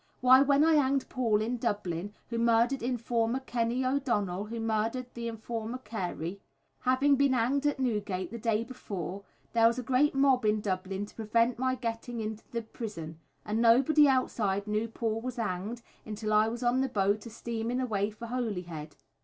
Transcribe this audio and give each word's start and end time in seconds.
Why 0.19 0.41
when 0.41 0.63
I 0.63 0.73
'anged 0.77 1.09
Poole 1.09 1.43
in 1.43 1.57
Dublin, 1.57 2.15
who 2.31 2.39
murdered 2.39 2.81
informer 2.81 3.39
Kenny 3.39 3.85
O'Donnell, 3.85 4.45
who 4.45 4.59
murdered 4.59 5.13
th' 5.13 5.17
other 5.19 5.27
informer, 5.27 5.77
Carey, 5.77 6.41
having 6.79 7.17
been 7.17 7.35
'anged 7.35 7.67
at 7.67 7.79
Newgate 7.79 8.31
th' 8.31 8.41
day 8.41 8.63
before 8.63 9.21
there 9.53 9.67
was 9.67 9.77
a 9.77 9.83
great 9.83 10.15
mob 10.15 10.43
in 10.43 10.59
Dublin 10.59 11.05
to 11.05 11.13
prevent 11.15 11.59
my 11.59 11.75
getting 11.75 12.19
into 12.19 12.43
th' 12.45 12.73
prison, 12.73 13.19
and 13.45 13.61
nobody 13.61 14.07
outside 14.07 14.65
knew 14.65 14.87
Poole 14.87 15.21
was 15.21 15.37
'anged 15.37 15.83
until 16.03 16.33
I 16.33 16.47
was 16.47 16.63
on 16.63 16.81
th' 16.81 16.91
boat 16.91 17.27
a 17.27 17.29
steaming 17.29 17.79
away 17.79 18.09
for 18.09 18.25
Holyhead." 18.25 18.95